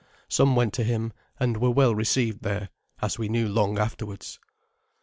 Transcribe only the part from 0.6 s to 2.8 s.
to him, and were well received there,